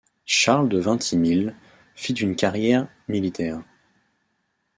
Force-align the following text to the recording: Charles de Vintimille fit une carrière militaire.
Charles 0.25 0.67
de 0.67 0.79
Vintimille 0.79 1.55
fit 1.93 2.13
une 2.15 2.35
carrière 2.35 2.87
militaire. 3.07 3.61